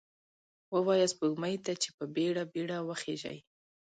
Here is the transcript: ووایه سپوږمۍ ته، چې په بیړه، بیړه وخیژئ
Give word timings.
ووایه 0.75 1.07
سپوږمۍ 1.13 1.55
ته، 1.65 1.71
چې 1.81 1.89
په 1.97 2.03
بیړه، 2.15 2.43
بیړه 2.53 2.77
وخیژئ 2.89 3.37